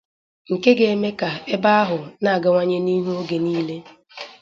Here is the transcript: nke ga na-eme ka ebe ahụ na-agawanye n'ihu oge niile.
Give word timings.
nke 0.53 0.71
ga 0.77 0.83
na-eme 0.87 1.09
ka 1.19 1.29
ebe 1.53 1.69
ahụ 1.81 1.99
na-agawanye 2.21 2.77
n'ihu 2.85 3.11
oge 3.19 3.37
niile. 3.43 3.77